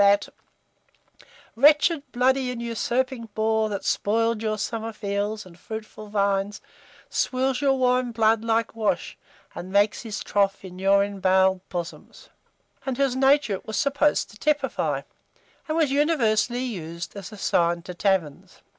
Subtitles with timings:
[0.03, 0.29] that
[1.55, 6.59] "Wretched, bloody, and usurping boar, That spoil'd your summer fields and fruitful vines,
[7.07, 9.15] Swills your warm blood like wash,
[9.53, 12.29] and makes his trough In your embowell'd bosoms,"
[12.83, 15.03] and whose nature it was supposed to typify;
[15.67, 18.63] and was universally used as a sign to taverns.